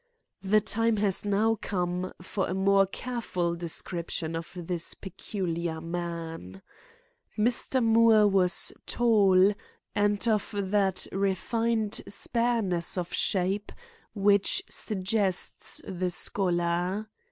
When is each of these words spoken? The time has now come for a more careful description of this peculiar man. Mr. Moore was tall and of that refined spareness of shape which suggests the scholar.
The 0.41 0.61
time 0.61 0.97
has 0.97 1.25
now 1.25 1.59
come 1.61 2.11
for 2.23 2.47
a 2.47 2.55
more 2.55 2.87
careful 2.87 3.53
description 3.53 4.35
of 4.35 4.49
this 4.55 4.95
peculiar 4.95 5.79
man. 5.79 6.63
Mr. 7.37 7.83
Moore 7.83 8.27
was 8.27 8.73
tall 8.87 9.53
and 9.93 10.27
of 10.27 10.55
that 10.57 11.05
refined 11.11 12.01
spareness 12.07 12.97
of 12.97 13.13
shape 13.13 13.71
which 14.15 14.63
suggests 14.67 15.83
the 15.87 16.09
scholar. 16.09 17.07